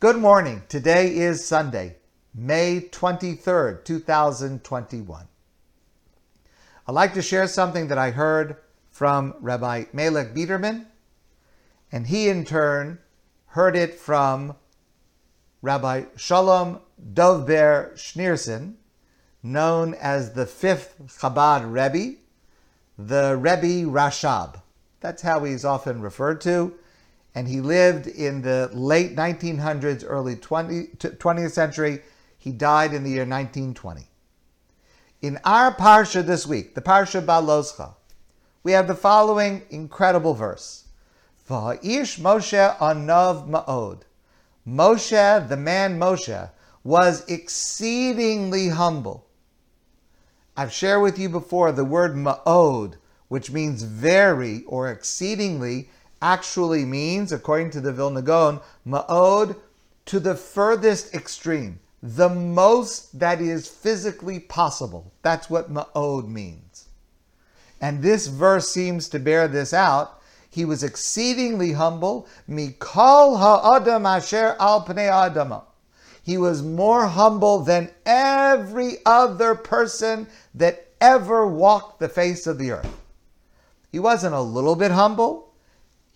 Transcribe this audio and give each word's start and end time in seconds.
Good 0.00 0.16
morning. 0.16 0.62
Today 0.70 1.14
is 1.14 1.44
Sunday, 1.44 1.96
May 2.34 2.88
23rd, 2.90 3.84
2021. 3.84 5.28
I'd 6.88 6.92
like 6.92 7.12
to 7.12 7.20
share 7.20 7.46
something 7.46 7.88
that 7.88 7.98
I 7.98 8.10
heard 8.10 8.56
from 8.88 9.34
Rabbi 9.40 9.84
Melech 9.92 10.32
Biderman, 10.32 10.86
and 11.92 12.06
he 12.06 12.30
in 12.30 12.46
turn 12.46 13.00
heard 13.48 13.76
it 13.76 13.92
from 13.92 14.56
Rabbi 15.60 16.04
Shalom 16.16 16.80
Dovber 17.12 17.92
Schneerson, 17.92 18.76
known 19.42 19.92
as 19.92 20.32
the 20.32 20.46
fifth 20.46 20.94
Chabad 21.20 21.70
Rebbe, 21.70 22.16
the 22.96 23.36
Rebbe 23.36 23.86
Rashab. 23.86 24.62
That's 25.00 25.20
how 25.20 25.44
he's 25.44 25.66
often 25.66 26.00
referred 26.00 26.40
to. 26.40 26.72
And 27.34 27.46
he 27.46 27.60
lived 27.60 28.06
in 28.06 28.42
the 28.42 28.70
late 28.72 29.14
1900s, 29.14 30.04
early 30.06 30.36
20, 30.36 30.88
20th 30.96 31.52
century. 31.52 32.02
He 32.38 32.52
died 32.52 32.92
in 32.92 33.04
the 33.04 33.10
year 33.10 33.26
1920. 33.26 34.06
In 35.22 35.38
our 35.44 35.74
parsha 35.74 36.24
this 36.24 36.46
week, 36.46 36.74
the 36.74 36.80
parsha 36.80 37.24
Beha'aloscha, 37.24 37.94
we 38.62 38.72
have 38.72 38.88
the 38.88 38.94
following 38.94 39.62
incredible 39.70 40.34
verse. 40.34 40.88
Va'ish 41.48 42.18
Moshe 42.18 42.78
anov 42.78 43.48
ma'od. 43.48 44.02
Moshe, 44.66 45.48
the 45.48 45.56
man 45.56 45.98
Moshe, 45.98 46.50
was 46.84 47.24
exceedingly 47.28 48.68
humble. 48.68 49.26
I've 50.56 50.72
shared 50.72 51.02
with 51.02 51.18
you 51.18 51.28
before 51.28 51.72
the 51.72 51.84
word 51.84 52.14
ma'od, 52.14 52.96
which 53.28 53.50
means 53.50 53.82
very 53.82 54.64
or 54.64 54.90
exceedingly, 54.90 55.90
actually 56.22 56.84
means, 56.84 57.32
according 57.32 57.70
to 57.70 57.80
the 57.80 57.92
Vilna 57.92 58.22
Gaon, 58.22 58.60
ma'od 58.86 59.56
to 60.06 60.20
the 60.20 60.34
furthest 60.34 61.14
extreme, 61.14 61.80
the 62.02 62.28
most 62.28 63.18
that 63.18 63.40
is 63.40 63.68
physically 63.68 64.40
possible. 64.40 65.12
That's 65.22 65.50
what 65.50 65.72
ma'od 65.72 66.28
means. 66.28 66.88
And 67.80 68.02
this 68.02 68.26
verse 68.26 68.68
seems 68.68 69.08
to 69.10 69.18
bear 69.18 69.48
this 69.48 69.72
out. 69.72 70.20
He 70.50 70.64
was 70.64 70.82
exceedingly 70.82 71.72
humble. 71.72 72.26
Mikol 72.48 73.38
ha'adam 73.38 74.04
asher 74.04 74.56
al 74.58 74.84
pnei 74.84 75.10
adama. 75.10 75.62
He 76.22 76.36
was 76.36 76.62
more 76.62 77.06
humble 77.06 77.60
than 77.60 77.90
every 78.04 78.98
other 79.06 79.54
person 79.54 80.26
that 80.54 80.88
ever 81.00 81.46
walked 81.46 81.98
the 81.98 82.08
face 82.08 82.46
of 82.46 82.58
the 82.58 82.72
earth. 82.72 83.00
He 83.90 83.98
wasn't 83.98 84.34
a 84.34 84.40
little 84.40 84.76
bit 84.76 84.90
humble. 84.90 85.49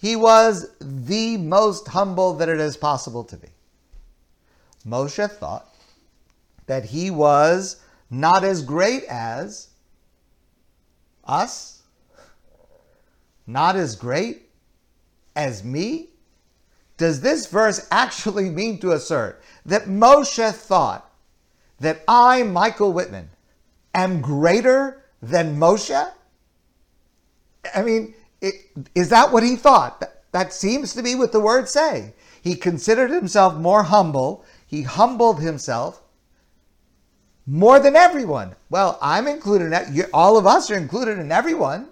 He 0.05 0.17
was 0.17 0.69
the 0.83 1.39
most 1.39 1.89
humble 1.89 2.35
that 2.35 2.51
it 2.51 2.61
is 2.61 2.77
possible 2.77 3.25
to 3.25 3.39
be. 3.39 3.49
Moshe 4.87 5.31
thought 5.31 5.67
that 6.67 6.85
he 6.85 7.11
was 7.11 7.81
not 8.11 8.45
as 8.45 8.61
great 8.61 9.05
as 9.05 9.69
us, 11.25 11.81
not 13.47 13.77
as 13.77 13.97
great 13.97 14.51
as 15.35 15.65
me. 15.65 16.11
Does 16.99 17.23
this 17.23 17.47
verse 17.47 17.89
actually 17.91 18.51
mean 18.61 18.79
to 18.81 18.93
assert 18.93 19.43
that 19.65 19.85
Moshe 19.87 20.53
thought 20.53 21.11
that 21.81 22.03
I, 22.07 22.43
Michael 22.43 22.93
Whitman, 22.93 23.31
am 23.95 24.21
greater 24.21 25.03
than 25.23 25.57
Moshe? 25.57 26.13
I 27.75 27.83
mean, 27.83 28.13
it, 28.41 28.55
is 28.95 29.09
that 29.11 29.33
what 29.33 29.43
he 29.43 29.57
thought? 29.57 30.01
That, 30.01 30.23
that 30.33 30.53
seems 30.53 30.95
to 30.95 31.03
be 31.03 31.15
what 31.15 31.33
the 31.33 31.41
words 31.41 31.71
say. 31.71 32.15
He 32.43 32.57
considered 32.57 33.11
himself 33.11 33.57
more 33.57 33.85
humble. 33.85 34.45
He 34.67 34.83
humbled 34.83 35.41
himself 35.41 36.03
more 37.47 37.79
than 37.79 37.97
everyone. 37.97 38.55
Well, 38.71 38.99
I'm 39.01 39.27
included. 39.27 39.73
In, 39.73 40.07
all 40.13 40.37
of 40.37 40.47
us 40.47 40.71
are 40.71 40.77
included 40.77 41.19
in 41.19 41.31
everyone. 41.31 41.89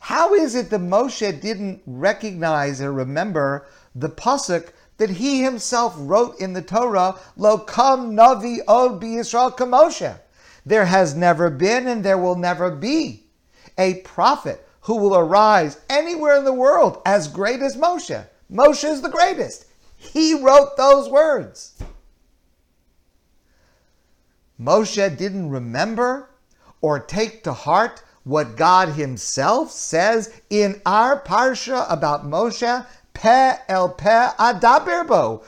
How 0.00 0.34
is 0.34 0.54
it 0.54 0.70
that 0.70 0.80
Moshe 0.80 1.40
didn't 1.40 1.82
recognize 1.86 2.80
or 2.80 2.92
remember 2.92 3.66
the 3.94 4.08
pasuk 4.08 4.72
that 4.96 5.10
he 5.10 5.42
himself 5.42 5.94
wrote 5.96 6.38
in 6.40 6.52
the 6.52 6.62
Torah, 6.62 7.18
Lo 7.36 7.58
kam 7.58 8.16
navi 8.16 8.58
od 8.68 9.00
Yisrael 9.00 9.56
kamoshe. 9.56 10.18
There 10.66 10.84
has 10.84 11.14
never 11.14 11.48
been 11.48 11.86
and 11.86 12.04
there 12.04 12.18
will 12.18 12.36
never 12.36 12.70
be 12.70 13.29
a 13.78 14.00
prophet 14.02 14.66
who 14.82 14.96
will 14.96 15.16
arise 15.16 15.78
anywhere 15.88 16.36
in 16.36 16.44
the 16.44 16.52
world 16.52 17.00
as 17.04 17.28
great 17.28 17.60
as 17.60 17.76
Moshe. 17.76 18.26
Moshe 18.50 18.84
is 18.84 19.02
the 19.02 19.08
greatest. 19.08 19.66
He 19.96 20.34
wrote 20.34 20.76
those 20.76 21.08
words. 21.08 21.74
Moshe 24.60 25.16
didn't 25.16 25.50
remember 25.50 26.30
or 26.80 26.98
take 26.98 27.44
to 27.44 27.52
heart 27.52 28.02
what 28.24 28.56
God 28.56 28.90
Himself 28.90 29.70
says 29.70 30.32
in 30.50 30.80
our 30.84 31.20
parsha 31.20 31.90
about 31.90 32.26
Moshe 32.26 32.86
Pe 33.12 33.54
el 33.68 33.90
pe 33.90 34.28
adaberbo. 34.38 35.42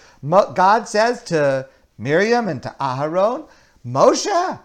God 0.54 0.88
says 0.88 1.22
to 1.24 1.68
Miriam 1.96 2.48
and 2.48 2.62
to 2.62 2.74
Aharon, 2.80 3.48
Moshe, 3.86 4.60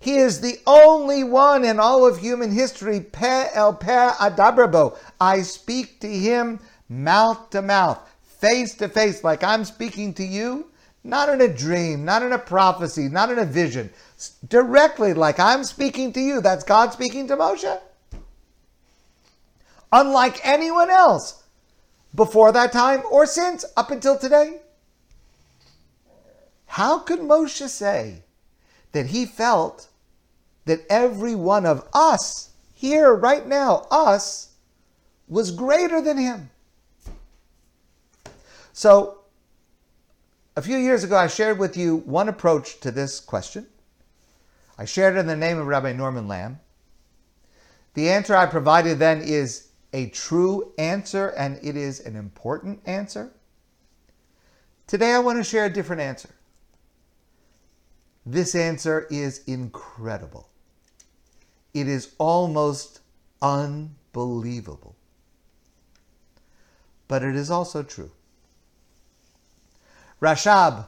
he 0.00 0.16
is 0.16 0.40
the 0.40 0.58
only 0.66 1.22
one 1.22 1.64
in 1.64 1.78
all 1.78 2.06
of 2.06 2.18
human 2.18 2.50
history, 2.50 3.00
pe 3.00 3.48
el 3.54 3.74
pe 3.74 4.08
adaberbo. 4.18 4.98
I 5.20 5.42
speak 5.42 6.00
to 6.00 6.08
him 6.08 6.58
mouth 6.88 7.50
to 7.50 7.62
mouth, 7.62 8.00
face 8.22 8.74
to 8.76 8.88
face, 8.88 9.22
like 9.22 9.44
I'm 9.44 9.64
speaking 9.64 10.14
to 10.14 10.24
you, 10.24 10.70
not 11.04 11.28
in 11.28 11.42
a 11.42 11.48
dream, 11.48 12.04
not 12.04 12.22
in 12.22 12.32
a 12.32 12.38
prophecy, 12.38 13.08
not 13.08 13.30
in 13.30 13.38
a 13.38 13.44
vision, 13.44 13.90
directly 14.48 15.12
like 15.12 15.38
I'm 15.38 15.64
speaking 15.64 16.12
to 16.14 16.20
you. 16.20 16.40
That's 16.40 16.64
God 16.64 16.92
speaking 16.92 17.28
to 17.28 17.36
Moshe. 17.36 17.80
Unlike 19.92 20.40
anyone 20.44 20.88
else, 20.88 21.40
before 22.14 22.52
that 22.52 22.72
time 22.72 23.02
or 23.10 23.26
since 23.26 23.64
up 23.76 23.90
until 23.90 24.18
today? 24.18 24.60
How 26.66 26.98
could 26.98 27.20
Moshe 27.20 27.68
say 27.68 28.22
that 28.92 29.06
he 29.06 29.26
felt 29.26 29.88
that 30.70 30.86
every 30.88 31.34
one 31.34 31.66
of 31.66 31.84
us 31.92 32.50
here 32.74 33.12
right 33.12 33.44
now, 33.44 33.88
us, 33.90 34.50
was 35.26 35.50
greater 35.50 36.00
than 36.00 36.16
him? 36.16 36.48
So, 38.72 39.18
a 40.54 40.62
few 40.62 40.78
years 40.78 41.02
ago, 41.02 41.16
I 41.16 41.26
shared 41.26 41.58
with 41.58 41.76
you 41.76 41.96
one 41.96 42.28
approach 42.28 42.78
to 42.80 42.92
this 42.92 43.18
question. 43.18 43.66
I 44.78 44.84
shared 44.84 45.16
it 45.16 45.18
in 45.18 45.26
the 45.26 45.34
name 45.34 45.58
of 45.58 45.66
Rabbi 45.66 45.92
Norman 45.92 46.28
Lamm. 46.28 46.60
The 47.94 48.08
answer 48.08 48.36
I 48.36 48.46
provided 48.46 49.00
then 49.00 49.22
is 49.22 49.70
a 49.92 50.08
true 50.10 50.72
answer 50.78 51.30
and 51.30 51.58
it 51.64 51.76
is 51.76 51.98
an 51.98 52.14
important 52.14 52.78
answer? 52.86 53.32
Today 54.86 55.14
I 55.14 55.18
want 55.18 55.38
to 55.38 55.44
share 55.44 55.64
a 55.64 55.72
different 55.72 56.00
answer. 56.00 56.30
This 58.24 58.54
answer 58.54 59.08
is 59.10 59.42
incredible. 59.48 60.49
It 61.72 61.88
is 61.88 62.14
almost 62.18 63.00
unbelievable. 63.40 64.96
But 67.08 67.22
it 67.22 67.36
is 67.36 67.50
also 67.50 67.82
true. 67.82 68.10
Rashab, 70.20 70.86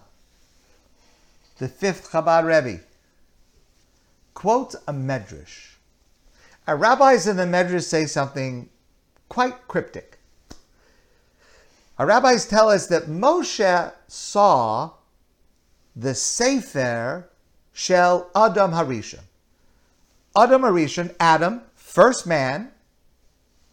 the 1.59 1.69
fifth 1.69 2.11
Chabad 2.11 2.45
Rebbe, 2.45 2.83
quotes 4.35 4.75
a 4.87 4.93
medrash. 4.93 5.77
Our 6.67 6.77
rabbis 6.77 7.27
in 7.27 7.37
the 7.37 7.45
medrash 7.45 7.85
say 7.85 8.07
something 8.07 8.69
quite 9.29 9.67
cryptic. 9.69 10.19
Our 11.99 12.07
rabbis 12.07 12.47
tell 12.47 12.69
us 12.69 12.87
that 12.89 13.05
Moshe 13.05 13.93
saw 14.07 14.91
the 15.95 16.15
Sefer 16.15 17.29
Shel 17.73 18.31
Adam 18.35 18.73
Harishon. 18.73 19.21
Adam 20.37 20.63
Harishon, 20.63 21.15
Adam, 21.21 21.63
first 21.75 22.27
man, 22.27 22.71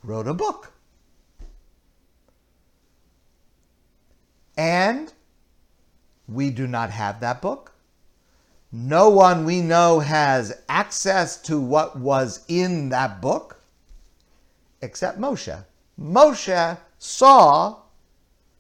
wrote 0.03 0.27
a 0.27 0.33
book. 0.33 0.73
And 4.57 5.13
we 6.27 6.49
do 6.49 6.67
not 6.67 6.89
have 6.89 7.21
that 7.21 7.41
book. 7.41 7.71
No 8.71 9.09
one 9.09 9.45
we 9.45 9.61
know 9.61 9.99
has 9.99 10.61
access 10.67 11.41
to 11.43 11.59
what 11.59 11.97
was 11.97 12.43
in 12.47 12.89
that 12.89 13.21
book 13.21 13.61
except 14.81 15.19
Moshe. 15.19 15.65
Moshe 15.99 16.77
saw 16.99 17.77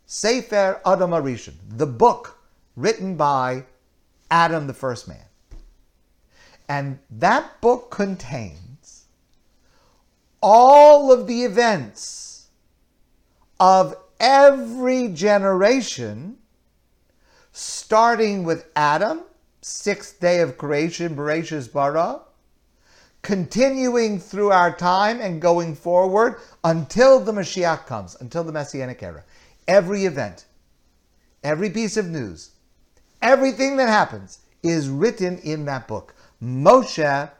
Sefer 0.05 0.81
Adam 0.85 1.11
Arishon, 1.11 1.53
the 1.67 1.85
book 1.85 2.39
written 2.75 3.15
by 3.15 3.65
Adam, 4.31 4.67
the 4.67 4.73
first 4.73 5.07
man. 5.07 5.28
And 6.69 6.99
that 7.09 7.59
book 7.61 7.89
contains 7.89 9.05
all 10.41 11.11
of 11.11 11.25
the 11.25 11.43
events 11.43 12.47
of 13.59 13.95
every 14.19 15.07
generation, 15.09 16.37
starting 17.51 18.43
with 18.43 18.67
Adam, 18.75 19.23
sixth 19.61 20.19
day 20.19 20.41
of 20.41 20.59
creation, 20.59 21.15
Bereshit 21.15 21.73
bara, 21.73 22.21
continuing 23.23 24.19
through 24.19 24.51
our 24.51 24.71
time 24.71 25.19
and 25.19 25.41
going 25.41 25.75
forward 25.75 26.35
until 26.63 27.19
the 27.19 27.31
Mashiach 27.31 27.87
comes, 27.87 28.15
until 28.21 28.43
the 28.43 28.51
Messianic 28.51 29.01
era. 29.01 29.23
Every 29.67 30.05
event, 30.05 30.45
every 31.43 31.71
piece 31.71 31.97
of 31.97 32.07
news, 32.07 32.51
everything 33.23 33.75
that 33.77 33.89
happens 33.89 34.39
is 34.61 34.87
written 34.87 35.39
in 35.39 35.65
that 35.65 35.87
book. 35.87 36.13
Moshe 36.41 37.31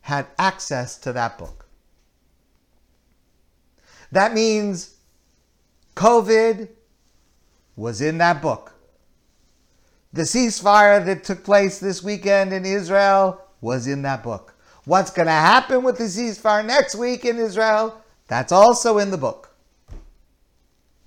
had 0.00 0.26
access 0.38 0.98
to 0.98 1.12
that 1.12 1.38
book. 1.38 1.66
That 4.12 4.34
means 4.34 4.94
COVID 5.94 6.68
was 7.74 8.00
in 8.00 8.18
that 8.18 8.40
book. 8.40 8.72
The 10.12 10.22
ceasefire 10.22 11.04
that 11.04 11.24
took 11.24 11.44
place 11.44 11.78
this 11.78 12.02
weekend 12.02 12.52
in 12.52 12.64
Israel 12.64 13.42
was 13.60 13.86
in 13.86 14.02
that 14.02 14.22
book. 14.22 14.54
What's 14.84 15.10
going 15.10 15.26
to 15.26 15.32
happen 15.32 15.82
with 15.82 15.98
the 15.98 16.04
ceasefire 16.04 16.64
next 16.64 16.94
week 16.94 17.24
in 17.24 17.38
Israel? 17.38 18.00
That's 18.28 18.52
also 18.52 18.98
in 18.98 19.10
the 19.10 19.18
book. 19.18 19.50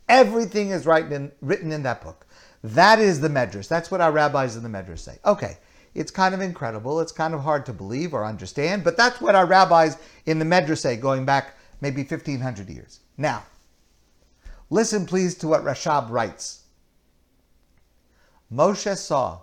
Everything 0.10 0.72
is 0.72 0.86
written 0.86 1.14
in, 1.14 1.32
written 1.42 1.72
in 1.72 1.84
that 1.84 2.04
book. 2.04 2.26
That 2.64 3.00
is 3.00 3.22
the 3.22 3.30
Medrash. 3.30 3.68
That's 3.68 3.90
what 3.90 4.02
our 4.02 4.12
rabbis 4.12 4.58
in 4.58 4.64
the 4.64 4.70
Medrash 4.70 5.00
say. 5.00 5.18
Okay, 5.26 5.58
it's 5.96 6.12
kind 6.12 6.34
of 6.34 6.42
incredible. 6.42 7.00
It's 7.00 7.12
kind 7.12 7.34
of 7.34 7.42
hard 7.42 7.66
to 7.66 7.74
believe 7.74 8.14
or 8.14 8.26
understand, 8.26 8.84
but 8.84 8.98
that's 8.98 9.20
what 9.20 9.36
our 9.36 9.46
rabbis 9.46 9.98
in 10.26 10.40
the 10.40 10.46
Medrash 10.46 10.80
say, 10.80 10.96
going 10.96 11.26
back 11.26 11.56
maybe 11.82 12.04
1500 12.04 12.70
years. 12.70 13.00
Now, 13.18 13.44
listen 14.70 15.06
please 15.06 15.36
to 15.36 15.48
what 15.48 15.64
Rashab 15.64 16.10
writes. 16.10 16.64
Moshe 18.52 18.98
saw 18.98 19.42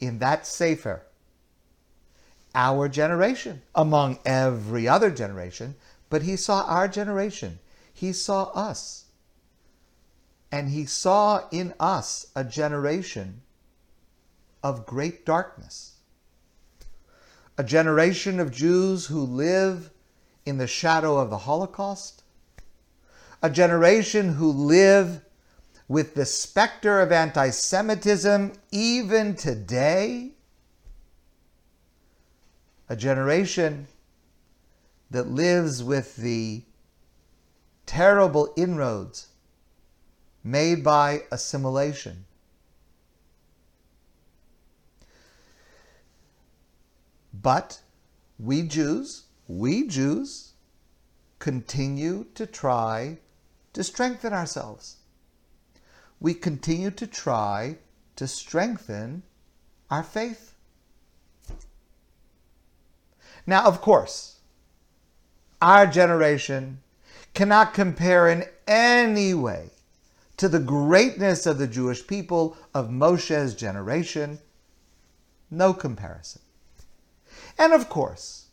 in 0.00 0.18
that 0.18 0.46
Sefer 0.46 1.02
our 2.54 2.88
generation 2.88 3.62
among 3.74 4.18
every 4.24 4.86
other 4.86 5.10
generation, 5.10 5.74
but 6.08 6.22
he 6.22 6.36
saw 6.36 6.64
our 6.66 6.86
generation. 6.86 7.58
He 7.92 8.12
saw 8.12 8.44
us. 8.52 9.06
And 10.52 10.70
he 10.70 10.86
saw 10.86 11.48
in 11.50 11.74
us 11.80 12.26
a 12.36 12.44
generation 12.44 13.42
of 14.64 14.86
great 14.86 15.24
darkness. 15.24 15.98
A 17.56 17.62
generation 17.62 18.40
of 18.40 18.50
Jews 18.50 19.06
who 19.06 19.22
live 19.22 19.90
in 20.44 20.58
the 20.58 20.66
shadow 20.66 21.18
of 21.18 21.30
the 21.30 21.38
Holocaust. 21.38 22.24
A 23.42 23.50
generation 23.50 24.34
who 24.34 24.50
live 24.50 25.20
with 25.86 26.14
the 26.14 26.26
specter 26.26 27.00
of 27.00 27.12
anti 27.12 27.50
Semitism 27.50 28.52
even 28.72 29.36
today 29.36 30.32
a 32.88 32.96
generation 32.96 33.86
that 35.10 35.28
lives 35.28 35.82
with 35.82 36.16
the 36.16 36.62
terrible 37.86 38.52
inroads 38.56 39.28
made 40.42 40.84
by 40.84 41.22
assimilation. 41.30 42.24
But 47.42 47.80
we 48.38 48.62
Jews, 48.62 49.24
we 49.48 49.86
Jews, 49.86 50.52
continue 51.38 52.26
to 52.34 52.46
try 52.46 53.18
to 53.72 53.82
strengthen 53.82 54.32
ourselves. 54.32 54.96
We 56.20 56.34
continue 56.34 56.90
to 56.92 57.06
try 57.06 57.78
to 58.16 58.26
strengthen 58.26 59.24
our 59.90 60.02
faith. 60.02 60.54
Now, 63.46 63.66
of 63.66 63.80
course, 63.80 64.36
our 65.60 65.86
generation 65.86 66.80
cannot 67.34 67.74
compare 67.74 68.28
in 68.28 68.44
any 68.66 69.34
way 69.34 69.70
to 70.36 70.48
the 70.48 70.60
greatness 70.60 71.46
of 71.46 71.58
the 71.58 71.66
Jewish 71.66 72.06
people 72.06 72.56
of 72.72 72.90
Moshe's 72.90 73.54
generation. 73.54 74.38
No 75.50 75.74
comparison. 75.74 76.43
And 77.58 77.72
of 77.72 77.88
course, 77.88 78.46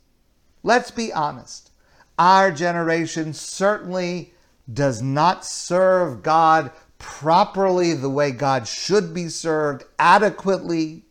let's 0.64 0.92
be 0.92 1.12
honest, 1.12 1.72
our 2.18 2.52
generation 2.52 3.34
certainly 3.34 4.34
does 4.72 5.02
not 5.02 5.46
serve 5.46 6.24
God 6.24 6.72
properly 7.00 7.94
the 7.94 8.10
way 8.10 8.32
God 8.32 8.68
should 8.68 9.14
be 9.14 9.28
served 9.28 9.84
adequately, 9.98 11.04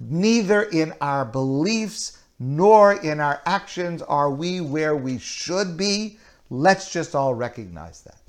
neither 0.00 0.62
in 0.62 0.94
our 1.00 1.24
beliefs 1.24 2.18
nor 2.38 2.94
in 2.94 3.20
our 3.20 3.40
actions 3.44 4.02
are 4.02 4.30
we 4.30 4.60
where 4.60 4.96
we 4.96 5.18
should 5.18 5.76
be. 5.76 6.18
Let's 6.48 6.90
just 6.90 7.14
all 7.14 7.34
recognize 7.34 8.02
that. 8.02 8.20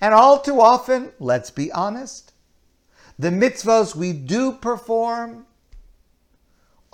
And 0.00 0.12
all 0.12 0.40
too 0.40 0.60
often, 0.60 1.12
let's 1.18 1.50
be 1.50 1.70
honest, 1.72 2.32
the 3.18 3.30
mitzvahs 3.30 3.94
we 3.94 4.12
do 4.12 4.52
perform, 4.52 5.46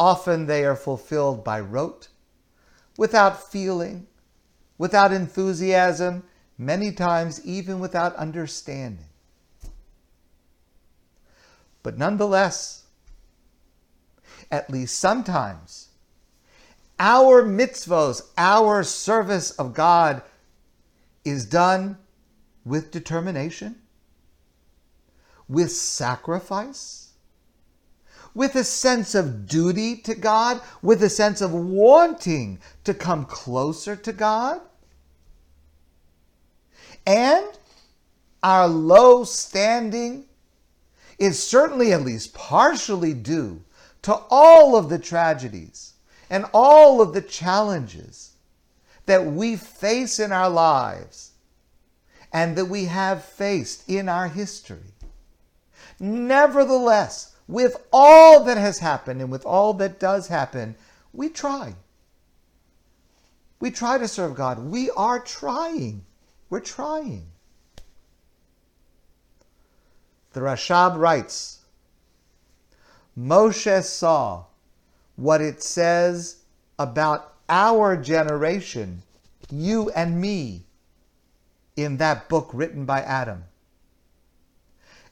often 0.00 0.46
they 0.46 0.64
are 0.64 0.74
fulfilled 0.74 1.44
by 1.44 1.60
rote, 1.60 2.08
without 2.96 3.52
feeling, 3.52 4.06
without 4.78 5.12
enthusiasm, 5.12 6.24
many 6.56 6.90
times 6.90 7.44
even 7.44 7.78
without 7.78 8.16
understanding. 8.16 9.04
But 11.82 11.98
nonetheless, 11.98 12.84
at 14.50 14.70
least 14.70 14.98
sometimes. 14.98 15.88
Our 16.98 17.42
mitzvos, 17.42 18.22
our 18.38 18.82
service 18.82 19.50
of 19.52 19.74
God 19.74 20.22
is 21.26 21.44
done 21.44 21.98
with 22.64 22.90
determination, 22.90 23.76
with 25.46 25.72
sacrifice, 25.72 26.99
with 28.34 28.54
a 28.54 28.64
sense 28.64 29.14
of 29.14 29.46
duty 29.46 29.96
to 29.96 30.14
God, 30.14 30.60
with 30.82 31.02
a 31.02 31.10
sense 31.10 31.40
of 31.40 31.52
wanting 31.52 32.58
to 32.84 32.94
come 32.94 33.24
closer 33.24 33.96
to 33.96 34.12
God. 34.12 34.60
And 37.06 37.46
our 38.42 38.68
low 38.68 39.24
standing 39.24 40.26
is 41.18 41.42
certainly 41.42 41.92
at 41.92 42.02
least 42.02 42.34
partially 42.34 43.12
due 43.12 43.62
to 44.02 44.14
all 44.30 44.76
of 44.76 44.88
the 44.88 44.98
tragedies 44.98 45.94
and 46.30 46.46
all 46.54 47.00
of 47.02 47.12
the 47.12 47.20
challenges 47.20 48.32
that 49.06 49.26
we 49.26 49.56
face 49.56 50.18
in 50.18 50.32
our 50.32 50.48
lives 50.48 51.32
and 52.32 52.56
that 52.56 52.66
we 52.66 52.84
have 52.84 53.24
faced 53.24 53.88
in 53.88 54.08
our 54.08 54.28
history. 54.28 54.94
Nevertheless, 55.98 57.29
with 57.50 57.84
all 57.92 58.44
that 58.44 58.56
has 58.56 58.78
happened 58.78 59.20
and 59.20 59.30
with 59.30 59.44
all 59.44 59.74
that 59.74 59.98
does 59.98 60.28
happen, 60.28 60.76
we 61.12 61.28
try. 61.28 61.74
We 63.58 63.70
try 63.70 63.98
to 63.98 64.06
serve 64.06 64.36
God. 64.36 64.58
We 64.60 64.90
are 64.90 65.18
trying. 65.18 66.04
We're 66.48 66.60
trying. 66.60 67.26
The 70.32 70.40
Rashab 70.40 70.96
writes, 70.96 71.58
Moshe 73.18 73.82
saw 73.82 74.44
what 75.16 75.40
it 75.40 75.60
says 75.62 76.36
about 76.78 77.34
our 77.48 77.96
generation, 77.96 79.02
you 79.50 79.90
and 79.90 80.20
me, 80.20 80.66
in 81.76 81.96
that 81.96 82.28
book 82.28 82.50
written 82.52 82.84
by 82.84 83.02
Adam. 83.02 83.44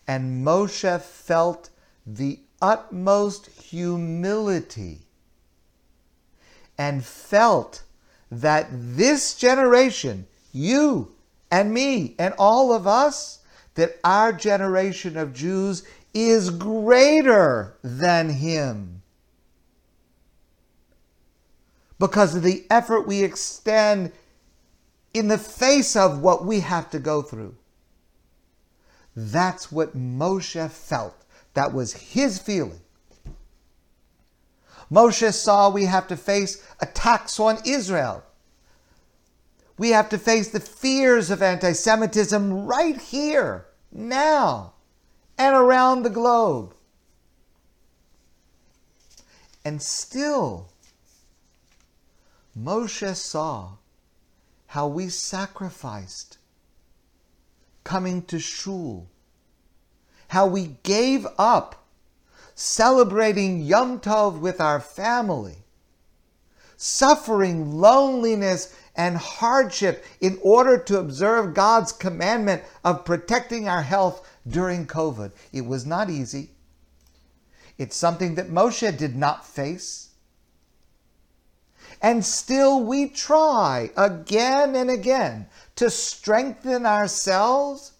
And 0.07 0.47
Moshe 0.47 1.01
felt 1.01 1.71
the 2.15 2.41
utmost 2.63 3.47
humility 3.61 5.01
and 6.79 7.05
felt 7.05 7.83
that 8.31 8.69
this 8.71 9.35
generation, 9.35 10.27
you 10.53 11.13
and 11.51 11.73
me 11.73 12.15
and 12.19 12.33
all 12.39 12.73
of 12.73 12.87
us, 12.87 13.41
that 13.75 13.99
our 14.03 14.33
generation 14.33 15.17
of 15.17 15.35
Jews 15.35 15.83
is 16.15 16.51
greater 16.51 17.77
than 17.83 18.31
him. 18.31 19.03
Because 21.99 22.35
of 22.35 22.43
the 22.43 22.65
effort 22.71 23.07
we 23.07 23.23
extend 23.23 24.13
in 25.13 25.29
the 25.29 25.39
face 25.39 25.95
of 25.95 26.21
what 26.21 26.45
we 26.45 26.61
have 26.61 26.91
to 26.91 26.99
go 26.99 27.23
through. 27.23 27.57
That's 29.15 29.71
what 29.71 29.97
Moshe 29.97 30.71
felt. 30.71 31.25
That 31.55 31.73
was 31.73 31.93
his 31.93 32.39
feeling. 32.39 32.81
Moshe 34.91 35.33
saw 35.35 35.69
we 35.69 35.85
have 35.85 36.09
to 36.09 36.17
face 36.17 36.63
attacks 36.81 37.39
on 37.39 37.59
Israel. 37.65 38.25
We 39.77 39.91
have 39.91 40.09
to 40.09 40.19
face 40.19 40.49
the 40.49 40.61
fears 40.61 41.31
of 41.31 41.43
anti 41.43 41.73
Semitism 41.73 42.67
right 42.67 43.01
here, 43.01 43.67
now, 43.93 44.73
and 45.37 45.55
around 45.55 46.03
the 46.03 46.11
globe. 46.11 46.75
And 49.65 49.81
still, 49.83 50.73
Moshe 52.59 53.15
saw 53.15 53.73
how 54.69 54.89
we 54.89 55.09
sacrificed 55.09 56.39
coming 57.85 58.23
to 58.23 58.39
shul, 58.39 59.09
how 60.29 60.47
we 60.47 60.77
gave 60.83 61.27
up 61.39 61.87
celebrating 62.55 63.61
Yom 63.61 64.01
Tov 64.01 64.41
with 64.41 64.61
our 64.61 64.81
family, 64.81 65.59
suffering 66.77 67.73
loneliness 67.79 68.75
and 68.97 69.17
hardship 69.17 70.05
in 70.21 70.39
order 70.43 70.77
to 70.77 70.99
observe 70.99 71.55
God's 71.55 71.93
commandment 71.93 72.65
of 72.85 73.05
protecting 73.05 73.69
our 73.69 73.83
health 73.83 74.29
during 74.47 74.87
COVID. 74.87 75.31
It 75.53 75.67
was 75.67 75.87
not 75.87 76.11
easy. 76.11 76.51
It's 77.79 77.97
something 77.97 78.35
that 78.35 78.51
Moshe 78.51 78.97
did 78.99 79.15
not 79.15 79.47
face. 79.47 80.09
And 82.03 82.25
still 82.25 82.83
we 82.83 83.09
try 83.09 83.91
again 83.97 84.75
and 84.75 84.91
again 84.91 85.47
to 85.77 85.91
strengthen 85.91 86.87
ourselves, 86.87 87.93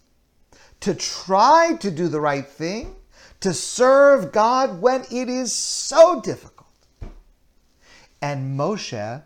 to 0.81 0.93
try 0.95 1.75
to 1.79 1.91
do 1.91 2.07
the 2.07 2.21
right 2.21 2.47
thing, 2.47 2.95
to 3.41 3.53
serve 3.53 4.31
God 4.31 4.81
when 4.81 5.01
it 5.11 5.29
is 5.29 5.53
so 5.53 6.21
difficult. 6.21 6.67
And 8.21 8.59
Moshe 8.59 9.23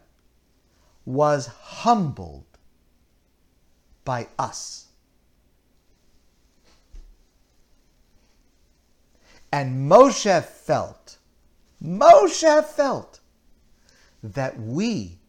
was 1.05 1.47
humbled 1.47 2.45
by 4.05 4.27
us. 4.37 4.87
And 9.51 9.89
Moshe 9.89 10.43
felt, 10.43 11.17
Moshe 11.83 12.65
felt 12.65 13.19
that 14.23 14.59
we 14.59 15.19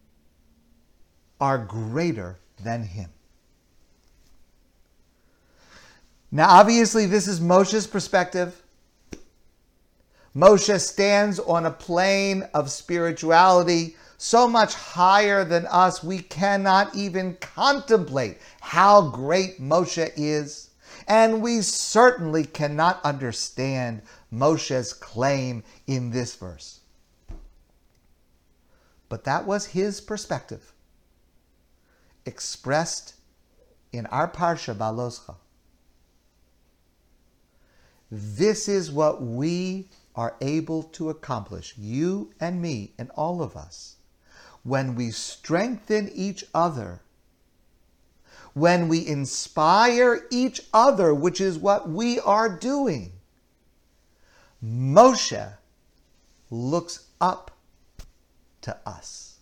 are 1.40 1.58
greater 1.58 2.38
than 2.62 2.84
him. 2.84 3.10
Now, 6.34 6.48
obviously, 6.48 7.06
this 7.06 7.28
is 7.28 7.38
Moshe's 7.38 7.86
perspective. 7.86 8.60
Moshe 10.34 10.80
stands 10.80 11.38
on 11.38 11.64
a 11.64 11.70
plane 11.70 12.42
of 12.52 12.72
spirituality 12.72 13.94
so 14.18 14.48
much 14.48 14.74
higher 14.74 15.44
than 15.44 15.64
us, 15.66 16.02
we 16.02 16.18
cannot 16.18 16.92
even 16.96 17.36
contemplate 17.36 18.38
how 18.60 19.10
great 19.10 19.60
Moshe 19.60 20.10
is. 20.16 20.70
And 21.06 21.40
we 21.40 21.62
certainly 21.62 22.44
cannot 22.44 23.00
understand 23.04 24.02
Moshe's 24.32 24.92
claim 24.92 25.62
in 25.86 26.10
this 26.10 26.34
verse. 26.34 26.80
But 29.08 29.22
that 29.22 29.46
was 29.46 29.66
his 29.66 30.00
perspective, 30.00 30.72
expressed 32.26 33.14
in 33.92 34.06
our 34.06 34.26
Parsha 34.26 34.74
Beha'aloscha. 34.74 35.36
This 38.10 38.68
is 38.68 38.90
what 38.90 39.22
we 39.22 39.88
are 40.14 40.36
able 40.40 40.82
to 40.82 41.10
accomplish, 41.10 41.74
you 41.76 42.32
and 42.40 42.62
me 42.62 42.92
and 42.98 43.10
all 43.10 43.42
of 43.42 43.56
us, 43.56 43.96
when 44.62 44.94
we 44.94 45.10
strengthen 45.10 46.08
each 46.14 46.44
other, 46.54 47.00
when 48.52 48.88
we 48.88 49.06
inspire 49.06 50.26
each 50.30 50.60
other, 50.72 51.12
which 51.12 51.40
is 51.40 51.58
what 51.58 51.88
we 51.88 52.20
are 52.20 52.48
doing. 52.48 53.12
Moshe 54.64 55.54
looks 56.50 57.06
up 57.20 57.50
to 58.62 58.76
us. 58.86 59.38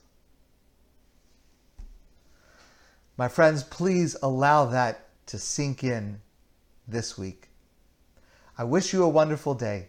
My 3.17 3.29
friends, 3.29 3.63
please 3.63 4.17
allow 4.23 4.65
that 4.65 5.09
to 5.27 5.39
sink 5.39 5.85
in 5.85 6.21
this 6.89 7.19
week. 7.19 7.52
I 8.57 8.65
wish 8.65 8.93
you 8.93 9.03
a 9.03 9.09
wonderful 9.09 9.55
day. 9.55 9.89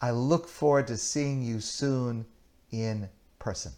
I 0.00 0.10
look 0.10 0.48
forward 0.48 0.88
to 0.88 0.96
seeing 0.96 1.42
you 1.42 1.60
soon 1.60 2.26
in 2.70 3.08
person. 3.38 3.72